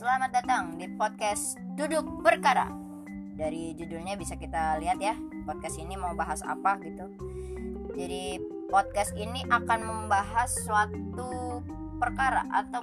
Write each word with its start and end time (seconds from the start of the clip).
Selamat 0.00 0.32
datang 0.32 0.80
di 0.80 0.88
podcast 0.96 1.60
Duduk 1.76 2.24
Perkara. 2.24 2.72
Dari 3.36 3.76
judulnya 3.76 4.16
bisa 4.16 4.32
kita 4.32 4.80
lihat 4.80 4.96
ya, 4.96 5.12
podcast 5.44 5.76
ini 5.76 5.92
mau 5.92 6.16
bahas 6.16 6.40
apa 6.40 6.80
gitu. 6.80 7.04
Jadi 8.00 8.40
podcast 8.72 9.12
ini 9.12 9.44
akan 9.52 9.80
membahas 9.84 10.48
suatu 10.64 11.60
perkara 12.00 12.48
atau 12.48 12.80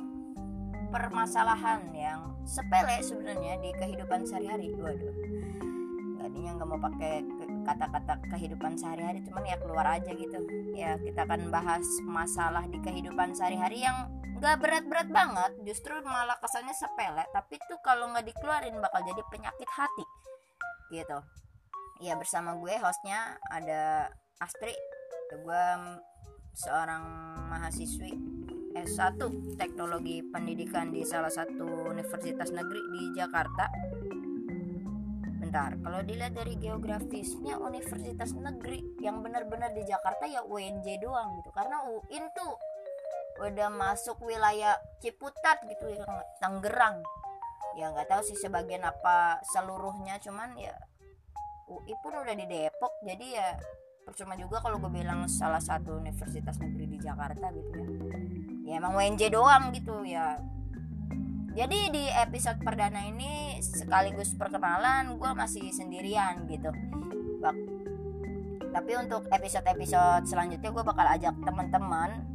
permasalahan 0.93 1.89
yang 1.97 2.37
sepele 2.45 3.01
sebenarnya 3.01 3.65
di 3.65 3.73
kehidupan 3.81 4.21
sehari-hari. 4.21 4.77
Waduh. 4.77 5.13
Tadinya 6.21 6.53
nggak 6.53 6.69
mau 6.69 6.77
pakai 6.85 7.25
kata-kata 7.67 8.23
kehidupan 8.31 8.79
sehari-hari 8.79 9.19
cuman 9.27 9.43
ya 9.43 9.59
keluar 9.59 9.83
aja 9.99 10.11
gitu. 10.15 10.39
Ya 10.71 10.95
kita 10.95 11.27
akan 11.27 11.51
bahas 11.51 11.83
masalah 12.07 12.63
di 12.71 12.79
kehidupan 12.79 13.35
sehari-hari 13.35 13.83
yang 13.83 14.07
nggak 14.39 14.55
berat-berat 14.63 15.09
banget 15.11 15.51
justru 15.65 15.97
malah 16.05 16.37
kesannya 16.37 16.71
sepele 16.71 17.25
tapi 17.33 17.57
tuh 17.67 17.81
kalau 17.81 18.07
nggak 18.13 18.29
dikeluarin 18.31 18.77
bakal 18.79 19.03
jadi 19.03 19.21
penyakit 19.27 19.69
hati 19.75 20.05
gitu. 20.95 21.19
Ya 21.99 22.15
bersama 22.15 22.55
gue 22.55 22.73
hostnya 22.79 23.35
ada 23.51 24.07
Astri 24.39 24.71
gue 25.27 25.63
seorang 26.55 27.03
mahasiswi 27.51 28.13
S1 28.77 29.17
teknologi 29.57 30.21
pendidikan 30.21 30.93
di 30.93 31.01
salah 31.01 31.33
satu 31.33 31.89
universitas 31.89 32.53
negeri 32.53 32.81
di 32.93 33.01
Jakarta 33.17 33.65
bentar 35.47 35.71
kalau 35.79 36.03
dilihat 36.03 36.35
dari 36.35 36.59
geografisnya 36.59 37.55
universitas 37.55 38.35
negeri 38.35 38.83
yang 38.99 39.23
benar-benar 39.23 39.71
di 39.71 39.87
Jakarta 39.87 40.27
ya 40.27 40.43
UNJ 40.43 40.99
doang 40.99 41.39
gitu. 41.39 41.55
Karena 41.55 41.87
UIN 41.87 42.27
tuh 42.35 42.51
udah 43.47 43.71
masuk 43.71 44.19
wilayah 44.27 44.75
Ciputat 44.99 45.63
gitu 45.63 45.87
ya 45.87 46.03
Tangerang. 46.43 46.99
Ya 47.79 47.95
nggak 47.95 48.11
tahu 48.11 48.21
sih 48.27 48.35
sebagian 48.35 48.83
apa 48.83 49.39
seluruhnya 49.55 50.19
cuman 50.19 50.51
ya 50.59 50.75
UI 51.71 51.95
pun 52.03 52.11
udah 52.11 52.35
di 52.35 52.43
Depok 52.43 52.99
jadi 53.07 53.25
ya 53.39 53.47
percuma 54.03 54.35
juga 54.35 54.59
kalau 54.59 54.83
gue 54.83 54.91
bilang 54.91 55.27
salah 55.31 55.63
satu 55.63 55.99
universitas 55.99 56.59
negeri 56.59 56.91
di 56.91 56.97
Jakarta 56.99 57.55
gitu 57.55 57.71
ya. 57.71 57.87
Ya 58.67 58.73
emang 58.83 58.99
WNJ 58.99 59.31
doang 59.31 59.71
gitu 59.71 60.03
ya 60.03 60.35
jadi 61.57 61.79
di 61.89 62.05
episode 62.05 62.61
perdana 62.61 63.01
ini 63.09 63.57
sekaligus 63.65 64.37
perkenalan 64.37 65.17
gue 65.17 65.31
masih 65.33 65.73
sendirian 65.73 66.45
gitu. 66.45 66.69
Bak 67.41 67.57
tapi 68.77 68.93
untuk 68.93 69.25
episode-episode 69.33 70.29
selanjutnya 70.29 70.69
gue 70.69 70.83
bakal 70.85 71.01
ajak 71.09 71.33
teman-teman 71.41 72.29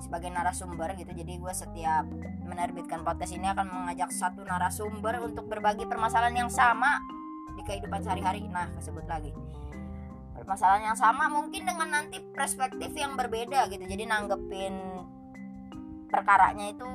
sebagai 0.00 0.32
narasumber 0.32 0.96
gitu. 0.96 1.12
Jadi 1.12 1.36
gue 1.36 1.52
setiap 1.52 2.08
menerbitkan 2.48 3.04
podcast 3.04 3.36
ini 3.36 3.52
akan 3.52 3.68
mengajak 3.68 4.08
satu 4.16 4.48
narasumber 4.48 5.20
untuk 5.20 5.44
berbagi 5.44 5.84
permasalahan 5.84 6.48
yang 6.48 6.50
sama 6.50 7.04
di 7.52 7.62
kehidupan 7.68 8.00
sehari-hari. 8.00 8.48
Nah 8.48 8.72
tersebut 8.80 9.04
lagi. 9.04 9.34
Permasalahan 10.32 10.94
yang 10.94 10.98
sama 10.98 11.28
mungkin 11.28 11.68
dengan 11.68 11.92
nanti 11.92 12.24
perspektif 12.32 12.88
yang 12.96 13.12
berbeda 13.12 13.68
gitu. 13.68 13.84
Jadi 13.84 14.08
nanggepin 14.08 14.72
perkaranya 16.08 16.72
itu 16.72 16.88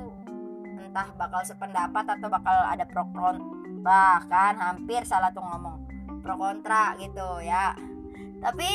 entah 0.93 1.09
bakal 1.17 1.41
sependapat 1.41 2.05
atau 2.05 2.29
bakal 2.29 2.53
ada 2.69 2.85
pro 2.85 3.09
kontra 3.09 3.41
bahkan 3.81 4.55
hampir 4.61 5.03
salah 5.03 5.33
tuh 5.33 5.43
ngomong. 5.43 5.89
Pro 6.21 6.37
kontra 6.39 6.93
gitu 7.01 7.41
ya. 7.41 7.73
Tapi 8.39 8.69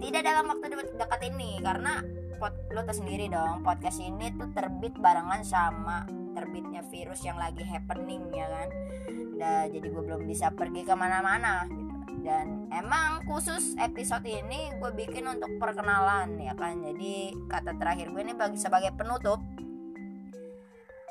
tidak 0.00 0.22
dalam 0.22 0.54
waktu 0.54 0.72
dekat 0.94 1.20
ini 1.34 1.58
karena 1.58 1.98
pod, 2.40 2.54
lo 2.70 2.86
tau 2.86 2.94
sendiri 2.96 3.26
dong 3.26 3.66
podcast 3.66 3.98
ini 3.98 4.32
tuh 4.38 4.54
terbit 4.56 4.96
barengan 4.96 5.42
sama 5.42 6.06
terbitnya 6.34 6.86
virus 6.86 7.26
yang 7.26 7.36
lagi 7.42 7.66
happening 7.66 8.24
ya 8.30 8.46
kan? 8.48 8.68
Dan 9.34 9.62
jadi 9.74 9.86
gue 9.90 10.02
belum 10.06 10.24
bisa 10.24 10.54
pergi 10.54 10.86
ke 10.86 10.94
mana-mana 10.96 11.66
gitu. 11.68 11.92
Dan 12.24 12.72
emang 12.72 13.20
khusus 13.28 13.76
episode 13.76 14.24
ini 14.24 14.72
gue 14.80 14.90
bikin 14.96 15.28
untuk 15.28 15.50
perkenalan 15.60 16.40
ya 16.40 16.56
kan? 16.56 16.80
Jadi 16.80 17.36
kata 17.50 17.76
terakhir 17.76 18.14
gue 18.14 18.22
ini 18.24 18.32
bagi 18.32 18.56
sebagai 18.56 18.94
penutup. 18.96 19.42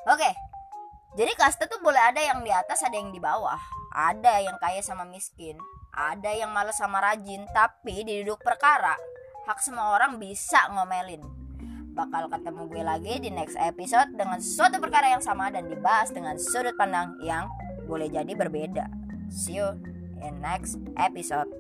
Oke 0.10 0.43
jadi 1.14 1.32
kasta 1.38 1.70
tuh 1.70 1.82
boleh 1.82 2.00
ada 2.00 2.22
yang 2.22 2.42
di 2.42 2.52
atas 2.54 2.82
ada 2.86 2.98
yang 2.98 3.14
di 3.14 3.22
bawah 3.22 3.60
ada 3.94 4.42
yang 4.42 4.58
kaya 4.58 4.82
sama 4.82 5.06
miskin 5.06 5.58
ada 5.94 6.34
yang 6.34 6.50
malas 6.50 6.82
sama 6.82 7.02
rajin 7.02 7.46
tapi 7.54 8.02
di 8.02 8.26
duduk 8.26 8.42
perkara 8.42 8.98
hak 9.44 9.60
semua 9.60 10.00
orang 10.00 10.20
bisa 10.20 10.60
ngomelin. 10.72 11.24
Bakal 11.94 12.32
ketemu 12.32 12.62
gue 12.74 12.84
lagi 12.84 13.14
di 13.22 13.30
next 13.30 13.60
episode 13.60 14.10
dengan 14.18 14.42
suatu 14.42 14.82
perkara 14.82 15.14
yang 15.14 15.22
sama 15.22 15.54
dan 15.54 15.70
dibahas 15.70 16.10
dengan 16.10 16.42
sudut 16.42 16.74
pandang 16.74 17.22
yang 17.22 17.46
boleh 17.86 18.10
jadi 18.10 18.34
berbeda. 18.34 18.90
See 19.30 19.62
you 19.62 19.78
in 20.26 20.42
next 20.42 20.82
episode. 20.98 21.52